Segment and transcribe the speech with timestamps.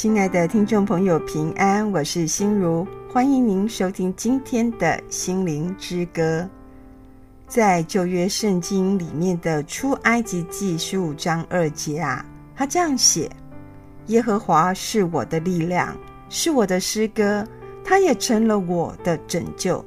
[0.00, 6.48] 亲爱的听众朋友，平安，我是心如，欢迎您收听今天的心灵之歌。
[7.48, 12.24] 在旧约圣经里面的出埃及记十五章二节啊，
[12.54, 13.28] 他这样写
[14.06, 15.96] ：“耶和华是我的力量，
[16.28, 17.44] 是我的诗歌，
[17.84, 19.84] 他也成了我的拯救。”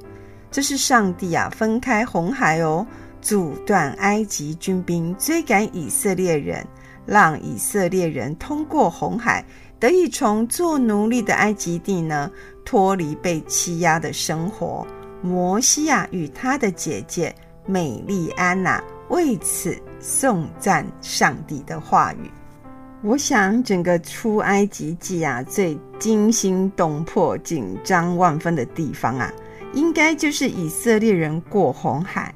[0.51, 2.85] 这是上帝啊，分开红海哦，
[3.21, 6.67] 阻断埃及军兵追赶以色列人，
[7.05, 9.45] 让以色列人通过红海，
[9.79, 12.31] 得以从做奴隶的埃及地呢
[12.63, 14.85] 脱离被欺压的生活。
[15.21, 17.35] 摩西啊，与他的姐姐。
[17.67, 22.29] 美丽安娜为此颂赞上帝的话语。
[23.03, 29.31] 我想，整个出埃及记啊，最惊心动魄、紧张万分的地方啊，
[29.73, 32.33] 应该就是以色列人过红海。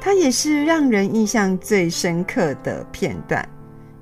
[0.00, 3.46] 它也是让人印象最深刻的片段，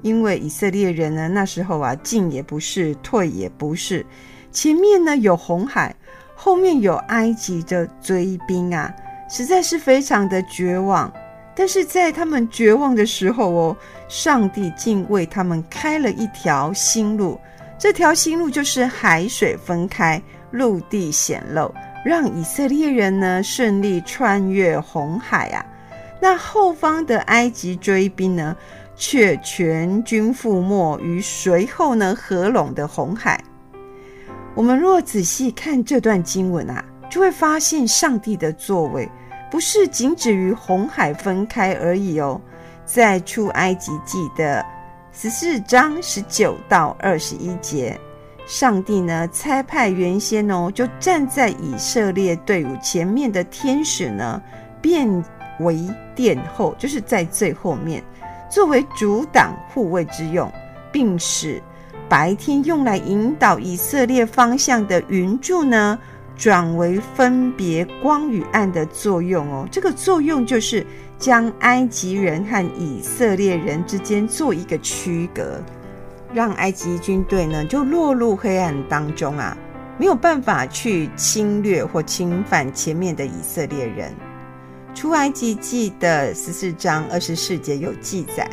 [0.03, 4.05] 因为以色列人呢，那时候啊，进也不是，退也不是，
[4.51, 5.95] 前面呢有红海，
[6.35, 8.95] 后面有埃及的追兵啊。
[9.31, 11.13] 实在是非常的绝望，
[11.55, 13.77] 但是在他们绝望的时候哦，
[14.09, 17.39] 上帝竟为他们开了一条新路。
[17.79, 21.71] 这条新路就是海水分开，陆地显露，
[22.05, 25.65] 让以色列人呢顺利穿越红海啊。
[26.21, 28.57] 那后方的埃及追兵呢，
[28.99, 33.43] 却全军覆没于随后呢合拢的红海。
[34.55, 36.85] 我们若仔细看这段经文啊。
[37.11, 39.09] 就会发现上帝的作为
[39.51, 42.39] 不是仅止于红海分开而已哦。
[42.85, 44.63] 在出埃及记的
[45.11, 47.99] 十四章十九到二十一节，
[48.47, 54.39] 上帝呢差派原先哦就站在以色列队伍前面的天使呢，
[54.83, 55.09] 变
[55.61, 55.79] 为
[56.15, 58.05] 殿后，就是在最后面
[58.51, 60.53] 作为阻挡护卫之用，
[60.91, 61.63] 并使
[62.09, 65.99] 白天用来引导以色列方向的云柱呢。
[66.37, 70.87] 转为分别光与暗的作用哦，这个作用就是
[71.19, 75.61] 将埃及人和以色列人之间做一个区隔，
[76.33, 79.59] 让埃及军队呢就落入黑暗当中啊，
[79.99, 84.15] 没有办法去侵略或侵犯前面的以色列人。
[84.99, 88.51] 出埃及记的十四章二十四节有记载，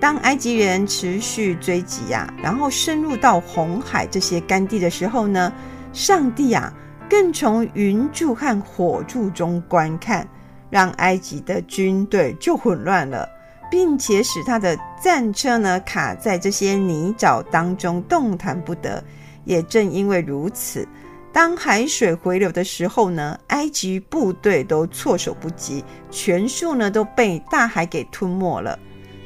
[0.00, 5.52] 当埃及人持续追击啊，然后深入到红海这些干地的时候呢，
[5.92, 6.72] 上帝啊。
[7.10, 10.26] 更从云柱和火柱中观看，
[10.70, 13.28] 让埃及的军队就混乱了，
[13.70, 19.04] 并且使他的战车呢卡在这些泥沼当中，动弹不得。
[19.44, 20.88] 也正因为如此，
[21.34, 28.78] 当海水回流的时候呢，埃及部队都措手不及，全数呢都被大海给吞没了。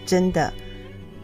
[0.07, 0.51] 真的，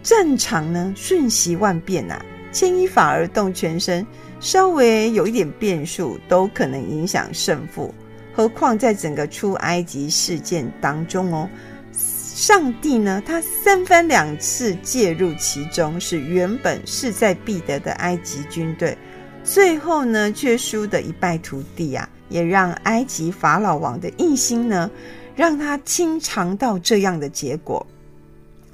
[0.03, 4.07] 战场呢瞬息万变呐、啊，牵一发而动全身。
[4.41, 7.95] 稍微有一点变数，都可能影响胜负。
[8.35, 11.49] 何况在整个出埃及事件当中哦，
[11.95, 18.99] 上帝呢，他三番两次介入其中，使原本势在必得的埃及军队，
[19.45, 22.09] 最后呢却输得一败涂地啊！
[22.31, 24.91] 也让埃及法老王的异心呢，
[25.37, 27.87] 让他亲尝到这样的结果。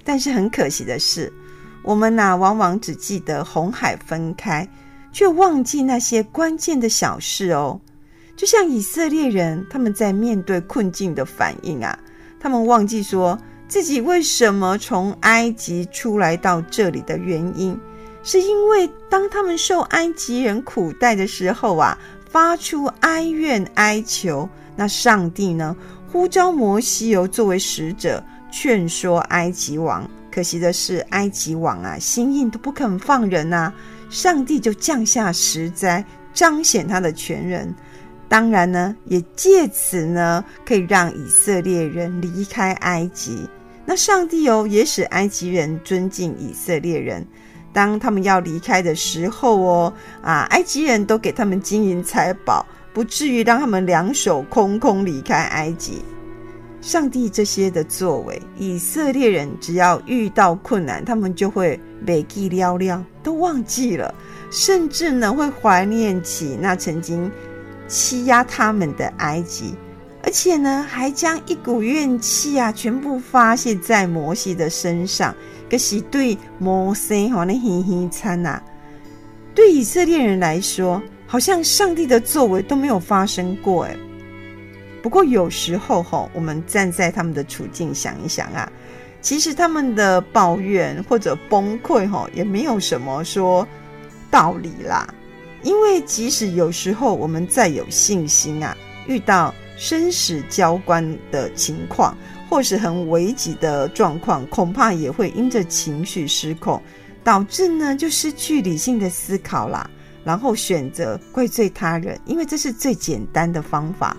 [0.05, 1.31] 但是很可惜的是，
[1.83, 4.67] 我们呐、往往只记得红海分开。
[5.13, 7.81] 却忘记那些关键的小事哦，
[8.37, 11.99] 就像以色列人他们在面对困境的反应啊，
[12.39, 17.77] 他们忘记说自己为什么从埃及出来到这里的原因，
[18.23, 21.99] 是因为当他们受埃及人苦待的时候啊，
[22.29, 25.75] 发出哀怨哀求，那上帝呢，
[26.13, 28.23] 呼召摩西哦作为使者
[28.53, 33.73] 劝说埃及王，可惜的是埃及王啊心硬都不肯放人啊。
[34.11, 37.75] 上帝就降下十灾，彰显他的全能。
[38.29, 43.49] 当然呢，也借此呢，可以让以色列人离开埃及。
[43.87, 47.27] 那上帝哦，也使埃及人尊敬以色列人。
[47.73, 56.03] 当他们要离开的时候哦，啊，埃及人都给他们金银财宝，不至于让他们两手空空离开埃及。
[56.81, 64.15] 上帝这些的作为，以色列人只要遇到困难，他们就会忘记撩撩，都忘记了，
[64.51, 67.31] 甚至呢会怀念起那曾经
[67.87, 69.75] 欺压他们的埃及，
[70.25, 75.35] 而且呢还将一股怨气啊全部发泄在摩西的身上，
[75.71, 78.61] 可是对摩西好那嘿嘿惨呐，
[79.55, 83.97] 对以色列人来说，好像上帝的作为都没有发生过诶
[85.01, 88.71] 不过有时候哈，我们站在他们的处境想一想啊，
[89.23, 93.67] 其实他们的抱怨或者崩溃哈，也没有什么说
[94.31, 95.09] 道理啦。
[95.63, 98.77] 因为即使有时候我们再有信心啊，
[99.07, 102.15] 遇到生死交关的情况，
[102.51, 106.81] 或是很危急的状况，恐怕也会因着情绪失控，
[107.25, 109.89] 导致呢就失去理性的思考啦，
[110.23, 114.15] 然后选择怪罪他人，因为这是最简单的方法。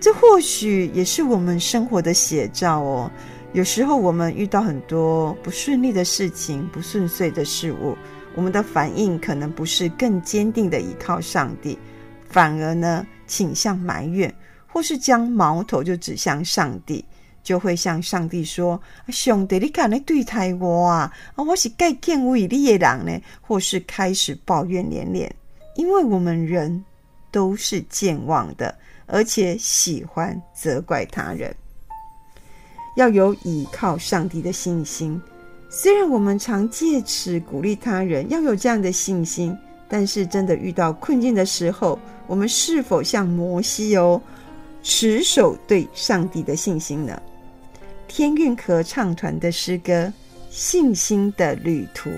[0.00, 3.10] 这或许也是我们生活的写照哦。
[3.52, 7.94] 有时候我们遇到很多不顺利的事情、不顺遂的事物。
[8.34, 11.78] 我们的反应可能不是更坚定的依靠上帝，
[12.30, 14.34] 反而呢倾向埋怨，
[14.76, 17.02] 或是将矛头就指向上帝，
[17.42, 18.78] 就会向上帝说
[19.08, 21.10] ：“兄弟，你敢来对待我啊？
[21.34, 25.34] 啊，我是该敬畏你的人呢？”或是开始抱怨连连，
[25.76, 26.84] 因为我们人
[27.30, 28.76] 都是健忘的，
[29.06, 31.56] 而且喜欢责怪他人，
[32.98, 35.18] 要有倚靠上帝的信心。
[35.70, 39.56] 虽然我们常借此鼓励他人要有这样的信心，
[39.88, 44.20] 但是真的遇到困境的时候，我们是否像摩西哦，
[44.88, 47.20] 持守对上帝的信心呢？
[48.06, 49.92] 天韵合唱团的诗歌
[50.48, 52.08] 《信心的旅途》。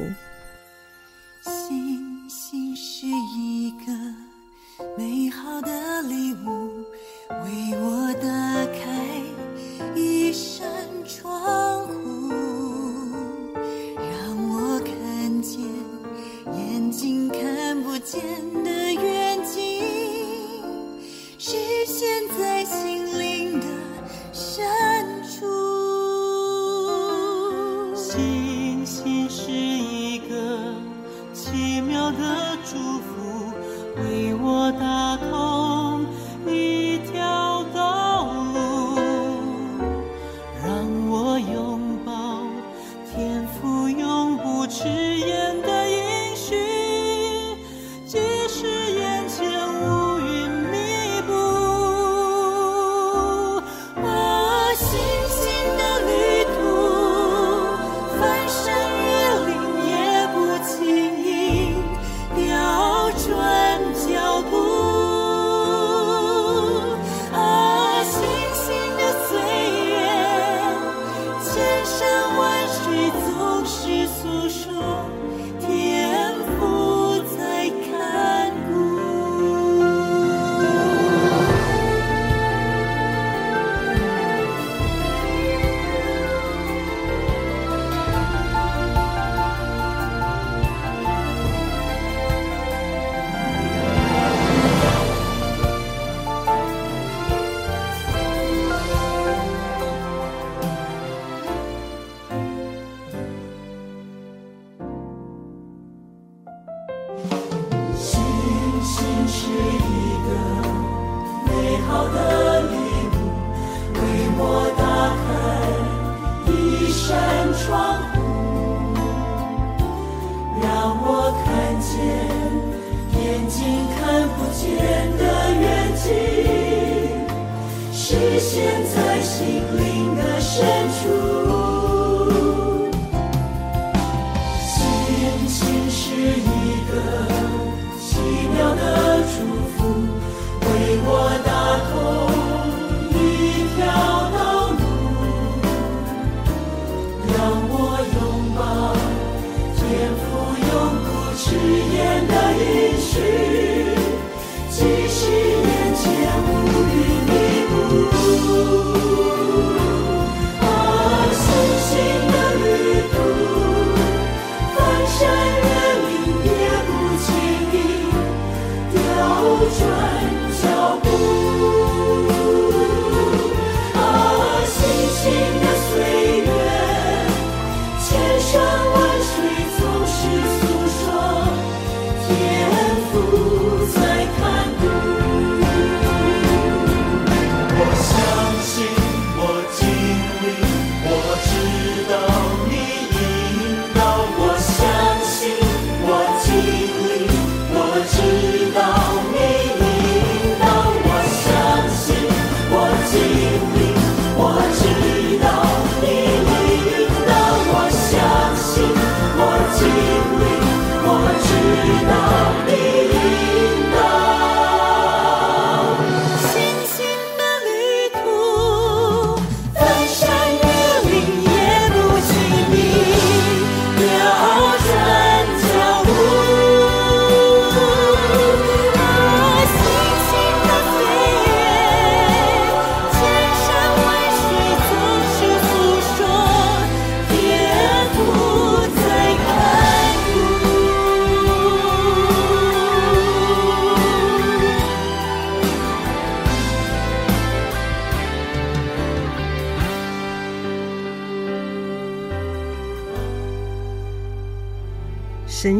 [209.98, 210.37] Thank you.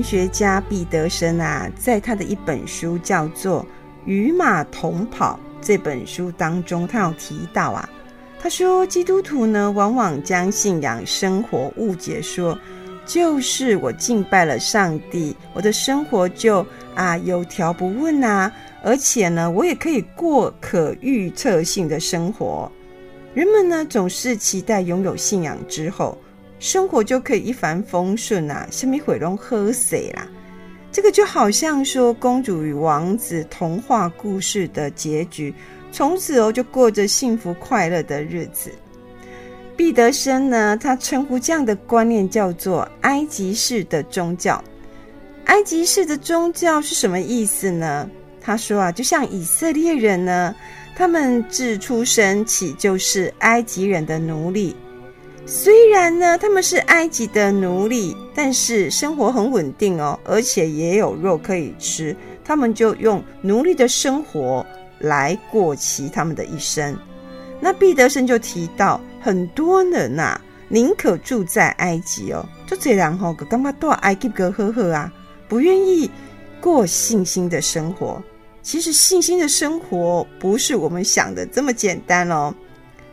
[0.09, 3.63] 学家彼得生啊，在他的一本书叫做
[4.07, 7.87] 《与马同跑》这本书当中，他有提到啊，
[8.41, 12.59] 他说基督徒呢，往往将信仰生活误解说，
[13.05, 18.51] 就是我敬拜了上帝，我的生活就啊有条不紊啊，
[18.83, 22.73] 而且呢，我也可以过可预测性的生活。
[23.35, 26.17] 人们呢，总是期待拥有信仰之后，
[26.59, 30.27] 生活就可以一帆风顺啊，什么毁容喝水啦。
[30.91, 35.55] 这个就好像说公主与王子童话故事的结局，
[35.93, 38.71] 从此哦就过着幸福快乐的日子。
[39.77, 44.63] 毕德生呢，他称呼这样的观念叫做埃及式的宗教。
[45.45, 48.09] 埃及式的宗教是什么意思呢？
[48.41, 50.55] 他说啊，就像以色列人呢。
[50.97, 54.75] 他们自出生起就是埃及人的奴隶，
[55.51, 62.15] 虽然呢他们是埃及的奴隶，但是生活很稳定哦，而且也有肉可以吃。
[62.45, 64.65] 他们就用奴隶的生活
[64.99, 66.95] 来过其他们的一生。
[67.61, 75.11] 那毕德生就提到，很多人呐、啊，宁可住在埃及哦，就这样吼，干嘛到埃及个呵呵啊，
[75.49, 76.11] 不愿意
[76.61, 78.23] 过信心的生活。
[78.63, 82.55] 其实信心的生活不是我们想的这么简单哦。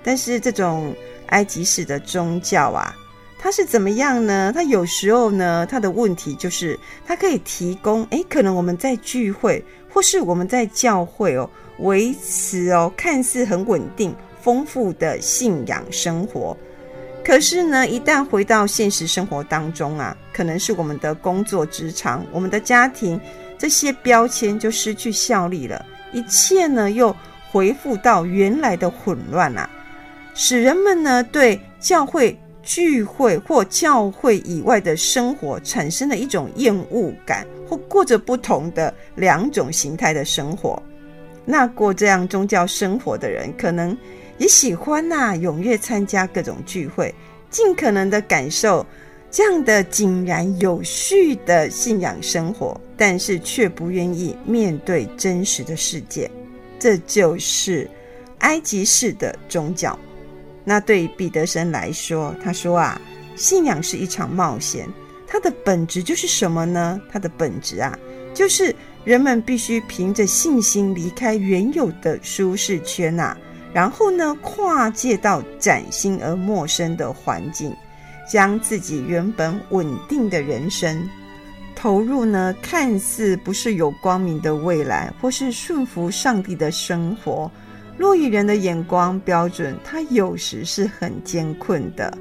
[0.04, 0.94] 但是这种
[1.28, 2.96] 埃及式的宗教啊，
[3.38, 4.52] 它是怎么样呢？
[4.54, 16.56] 它有时候呢，它的问题就是它可以提供，诶，可能我们在聚会或是我们在教会哦，维持哦看似很稳定、丰富的信仰生活。
[17.24, 23.20] 可是呢，一旦回到现实生活当中啊，可能是我们的工作职场、我们的家庭。
[23.58, 27.16] 这些标签就失去效力了，一切呢又
[27.50, 29.68] 恢复到原来的混乱啊，
[30.38, 40.82] 使人们呢对教会聚会或教会以外的生活产生了一种厌恶感，或过着不同的两种形态的生活。
[41.46, 43.98] 那过这样宗教生活的人，可能
[44.38, 47.16] 也喜欢呐、踊跃参加各种聚会，
[47.50, 48.86] 尽可能的感受。
[49.32, 56.30] 这样的井然有序的信仰生活，但是却不愿意面对真实的世界，
[56.80, 57.90] 这就是
[58.40, 59.98] 埃及式的宗教。
[60.66, 63.00] 那对于毕德生来说，他说啊，
[63.38, 64.86] 信仰是一场冒险，
[65.26, 67.00] 它的本质就是什么呢？
[67.10, 67.98] 它的本质啊，
[68.34, 73.38] 就是人们必须凭着信心离开原有的舒适圈啊，
[73.72, 77.74] 然后呢，跨界到崭新而陌生的环境。
[78.28, 81.08] 将自己原本稳定的人生
[81.76, 87.52] 投入呢，看似不是有光明的未来，或是顺服上帝的生活，
[87.98, 92.18] 若以人的眼光标准，它有时是很艰困的。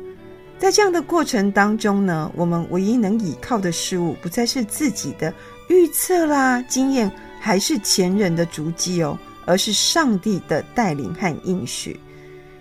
[0.59, 5.33] 在这样的过程当中呢，我们唯一能依靠的事物，不再是自己的
[5.69, 11.99] 预测啦、经验，还是前人的足迹哦，而是上帝的带领和应许。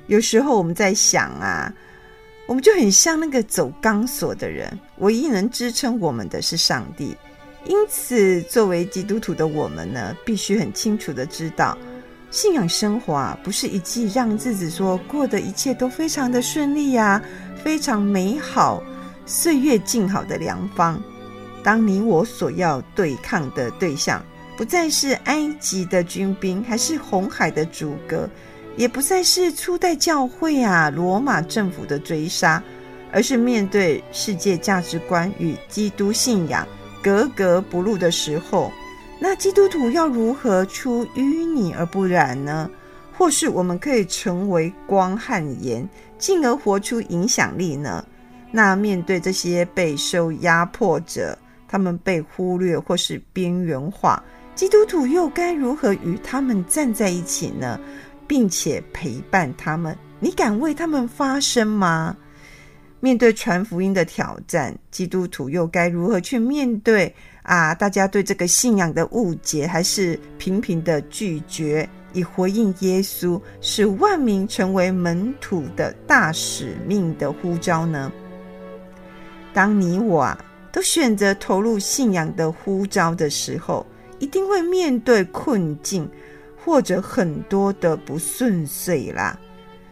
[0.08, 1.74] 有时候我们在想啊。
[2.46, 7.16] 我们就很像那个走钢索的人，唯一能支撑我们的是上帝。
[7.66, 11.78] 因此，作为基督徒的我们呢，必须很清楚的知道，
[12.34, 17.24] 信仰生活啊，不是一剂让自己说过的一切都非常的顺利呀、啊，
[17.64, 18.82] 非常美好，
[19.24, 21.00] 岁月静好的良方。
[21.64, 24.20] 当你我所要对抗的对象，
[24.58, 28.28] 不再是埃及的军兵，还是红海的阻隔。
[28.78, 32.64] 也不再是初代教会啊，罗马政府的追杀，
[33.12, 36.68] 而是面对世界价值观与基督信仰
[37.04, 38.72] 格格不入的时候，
[39.26, 42.70] 那基督徒要如何出淤泥而不染呢？
[43.18, 45.88] 或是我们可以成为光和盐，
[46.18, 48.06] 进而活出影响力呢？
[48.52, 51.38] 那面对这些备受压迫者，
[51.70, 54.22] 他们被忽略或是边缘化，
[54.56, 57.80] 基督徒又该如何与他们站在一起呢？
[58.28, 62.14] 并且陪伴他们，你敢为他们发声吗？
[63.00, 67.76] 面对传福音的挑战，基督徒又该如何去面对啊？
[67.76, 78.12] 大家对这个信仰的误解，还是频频的拒绝，以回应耶稣使万民成为门徒的大使命的呼召呢？
[79.54, 83.86] 当你我啊都选择投入信仰的呼召的时候，
[84.18, 86.10] 一定会面对困境。
[86.66, 89.38] 或者很多的不顺遂啦，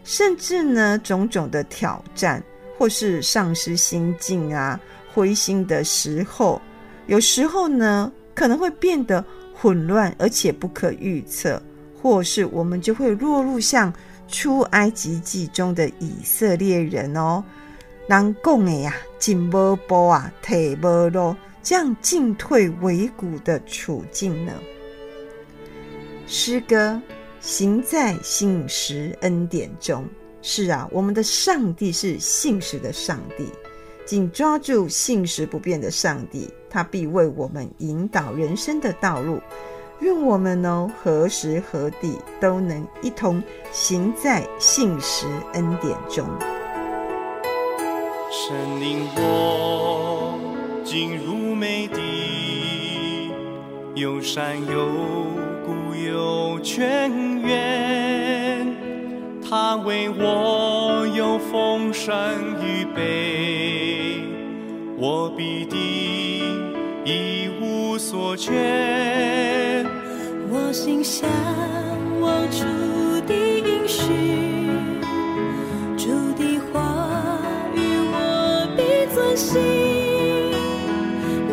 [0.05, 2.41] 甚至呢种种的挑战，
[2.77, 4.79] 或是丧失心境啊、
[5.13, 6.62] 灰心的时候，
[7.11, 11.61] 有时候呢可能会变得混乱，而且不可预测，
[12.01, 13.93] 或是我们就会落入像
[14.29, 17.43] 出埃及记中的以色列人哦，
[18.07, 24.53] 人讲的呀，进无步啊，退无路，这样进退维谷的处境呢？
[26.27, 26.97] 诗歌
[27.41, 30.05] 行在信实恩典中。
[30.41, 33.45] 是啊，我们的上帝是信实的上帝，
[34.05, 39.39] 紧抓住信实不变的上帝，他必为我们引导人生的道路。
[40.00, 43.41] 愿我们呢，何时何地都能一同
[43.72, 46.27] 行在信实恩典中。
[48.31, 50.39] 神领我
[50.84, 53.31] 进入美地，
[53.93, 54.88] 有山有
[55.65, 58.75] 谷有泉源，
[59.48, 62.15] 他为我有丰盛
[62.65, 63.40] 预备，
[65.03, 65.79] 我必定
[67.03, 69.84] 一无所缺。
[70.48, 71.27] 我心向
[72.20, 72.60] 往主
[73.25, 74.03] 的应许，
[75.98, 76.79] 主的话
[77.74, 77.79] 语
[78.13, 79.60] 我必遵行，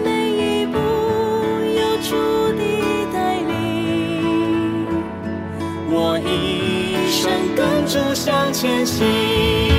[0.05, 0.77] 每一步
[1.73, 2.13] 有主
[2.53, 2.63] 的
[3.15, 4.87] 带领，
[5.91, 9.78] 我一生跟着向前行。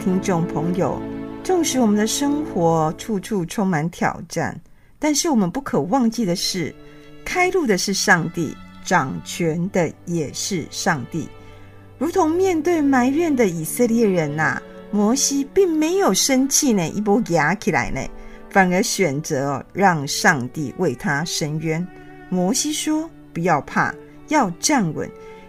[0.00, 0.98] 听众朋友，
[1.44, 4.58] 纵使我们的生活处处充满挑战，
[4.98, 6.74] 但是我们不可忘记的是，
[7.22, 11.28] 开路的是上帝，掌权的也是上帝。
[11.98, 14.60] 如同面对埋怨的以色列人呐、
[14.90, 18.00] 摩西并没有生气呢，一波压起来呢，
[18.48, 21.86] 反而选择让上帝为他伸冤。
[22.30, 23.94] 摩西说：“不要怕，
[24.28, 25.08] 要站稳。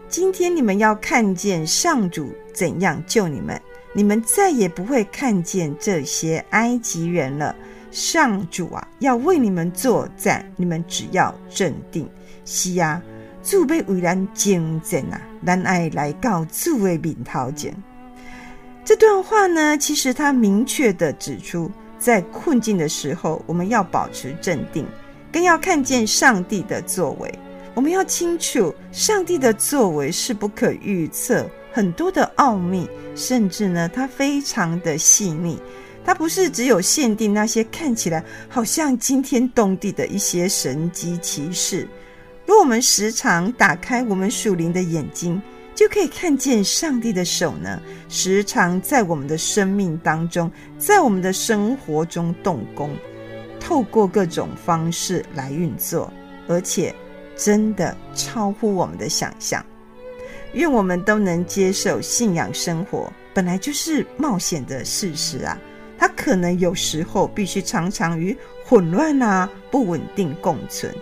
[0.10, 3.60] 今天你们要看见上主怎样救你们。”
[3.94, 7.56] 你们再也不会看见这些埃及人了。
[7.92, 12.10] 上主啊，要为你们作战，你们只要镇定。
[12.46, 13.02] 是啊，
[13.44, 17.76] 主被为难精神啊，难爱来告主为面头前。
[18.86, 24.86] 这段话呢，其实他明确地指出，在困境的时候，我们要保持镇定，
[25.34, 27.30] 更要看见上帝的作为。
[27.74, 31.46] 我们要清楚，上帝的作为是不可预测。
[31.72, 35.60] 很多的奥秘，甚至呢，它非常的细腻。
[36.04, 41.88] 它不是只有限定那些看起来好像惊天动地的一些神迹奇事。
[42.48, 45.40] 如果我们时常打开我们属灵的眼睛，
[45.76, 47.80] 就可以看见上帝的手呢，
[48.10, 52.90] 时常在我们的生命当中，在我们的生活中动工，
[53.60, 56.12] 透过各种方式来运作，
[56.48, 56.94] 而且
[57.38, 59.64] 真的超乎我们的想象。
[60.54, 65.58] 愿我们都能接受信仰生活本来就是冒险的事实啊，
[65.98, 68.36] 它可能有时候必须常常与
[68.66, 70.94] 混乱啊、不稳定共存。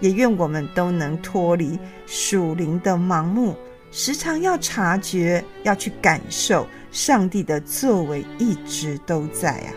[0.00, 3.54] 也愿我们都能脱离属灵的盲目，
[3.90, 9.72] 时常要察觉、要去感受上帝的作为一直都在啊。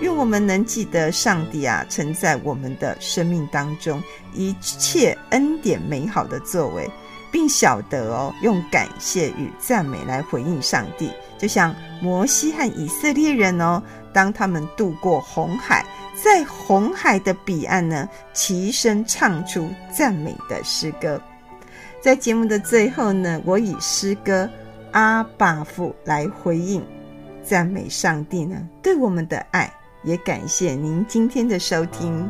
[0.00, 4.02] 愿我们能记得上帝啊，曾在我们的生命当中
[4.34, 6.88] 一切恩典美好的作为。
[7.36, 21.20] 并晓得哦，用感谢与赞美来回应上帝，就像摩西和以色列人哦，当他们渡过红海，在红海的彼岸呢，齐声唱出赞美的诗歌。
[22.00, 24.44] 在节目的最后呢，我以诗歌
[24.92, 26.82] 《阿爸父》来回应
[27.44, 29.70] 赞美上帝呢对我们的爱，
[30.04, 32.26] 也感谢您今天的收听。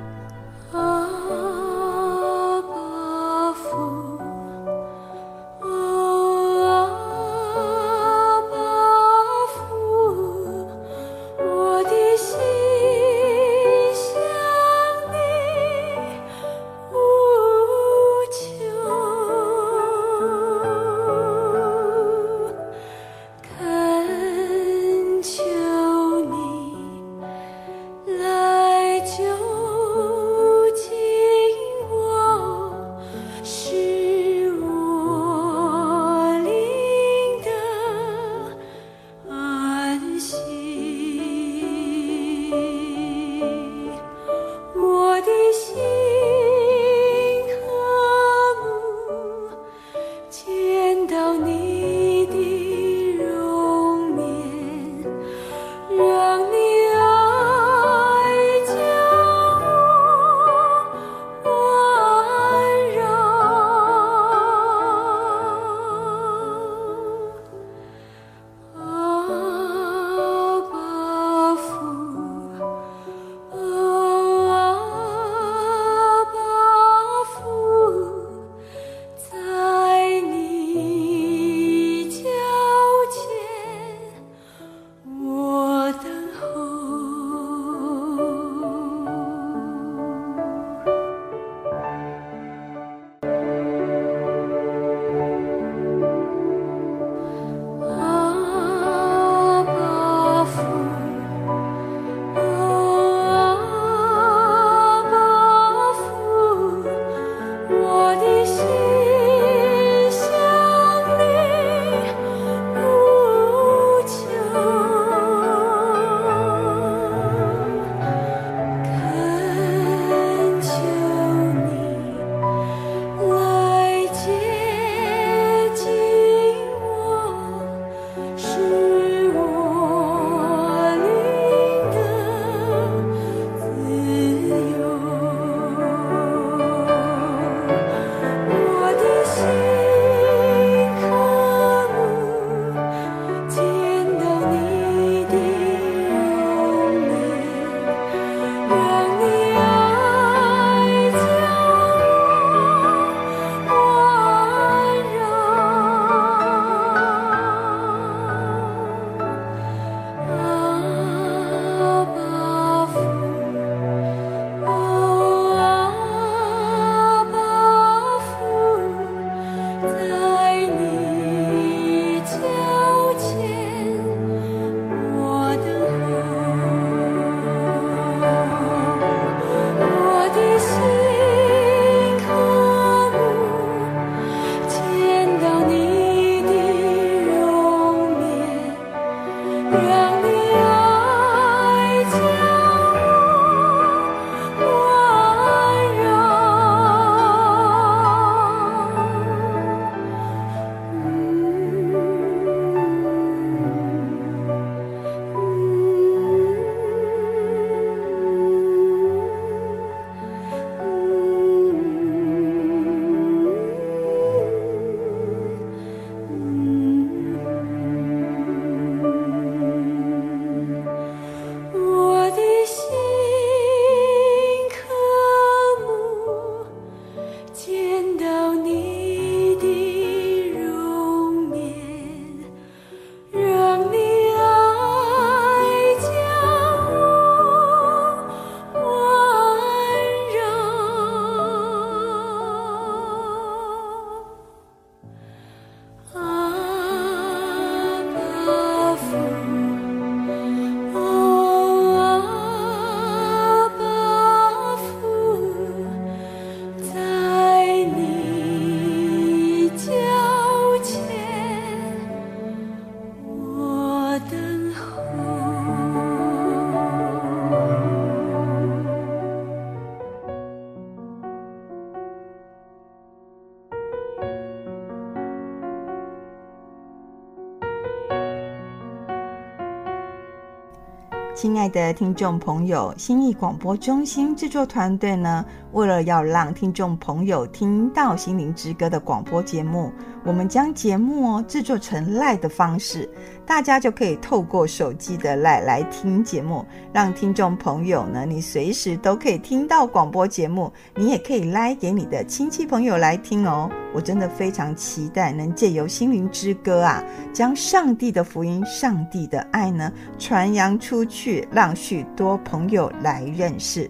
[281.46, 289.92] 亲爱的听众朋友，心意广播中心制作团队呢，为了要让听众朋友听到《心灵之歌》的广播节目，
[290.24, 293.08] 我们将节目哦制作成 live 的方式，
[293.46, 303.70] 大家就可以透过手机的来来听节目，让听众朋友呢，你随时都可以听到广播节目，你也可以来给你的亲戚朋友来听哦。
[303.94, 313.88] 我真的非常期待能借由《心灵之歌》啊，将上帝的福音、上帝的爱呢传扬出去，让许多朋友来认识。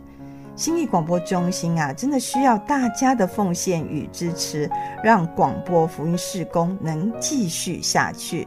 [0.55, 4.71] 心意广播中心啊，真的需要大家的奉献与支持，
[5.03, 8.47] 让广播福音事工能继续下去。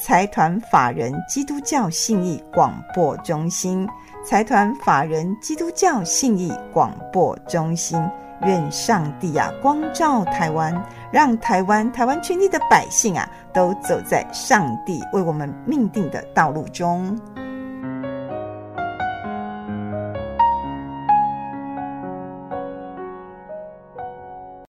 [0.00, 3.86] 财团法人基督教信义广播中心，
[4.24, 8.00] 财团法人基督教信义广播中心，
[8.42, 10.72] 愿上帝啊光照台湾，
[11.10, 17.18] 让台湾台湾全体的百姓啊都走在上帝为我们命定的道路中。